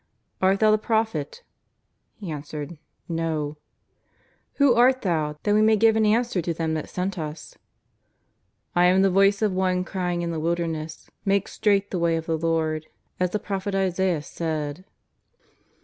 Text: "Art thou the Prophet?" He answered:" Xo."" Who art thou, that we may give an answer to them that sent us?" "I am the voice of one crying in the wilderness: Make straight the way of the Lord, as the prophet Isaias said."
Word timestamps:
"Art 0.41 0.59
thou 0.61 0.71
the 0.71 0.79
Prophet?" 0.79 1.43
He 2.19 2.31
answered:" 2.31 2.79
Xo."" 3.11 3.57
Who 4.55 4.73
art 4.73 5.03
thou, 5.03 5.37
that 5.43 5.53
we 5.53 5.61
may 5.61 5.75
give 5.75 5.95
an 5.95 6.07
answer 6.07 6.41
to 6.41 6.55
them 6.55 6.73
that 6.73 6.89
sent 6.89 7.19
us?" 7.19 7.55
"I 8.75 8.85
am 8.85 9.03
the 9.03 9.11
voice 9.11 9.43
of 9.43 9.53
one 9.53 9.83
crying 9.83 10.23
in 10.23 10.31
the 10.31 10.39
wilderness: 10.39 11.07
Make 11.23 11.47
straight 11.47 11.91
the 11.91 11.99
way 11.99 12.15
of 12.15 12.25
the 12.25 12.35
Lord, 12.35 12.87
as 13.19 13.29
the 13.29 13.37
prophet 13.37 13.75
Isaias 13.75 14.25
said." 14.25 14.85